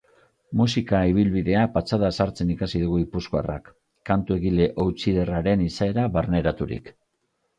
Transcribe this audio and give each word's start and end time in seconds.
Musika 0.59 1.01
ibilbidea 1.09 1.65
patxadaz 1.73 2.09
hartzen 2.25 2.53
ikasi 2.53 2.81
du 2.85 2.89
gipuzkoarrak, 3.01 3.69
kantu 4.11 4.37
egile 4.41 4.69
outsider-aren 4.85 5.65
izaera 5.67 6.07
barneraturik. 6.19 6.91